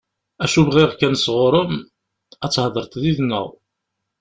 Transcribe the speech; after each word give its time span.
Acu 0.43 0.61
bɣiɣ 0.67 0.91
kan 0.99 1.15
sɣur-m, 1.23 1.73
ad 2.43 2.51
thedreḍ 2.53 2.95
yid-neɣ. 3.03 3.47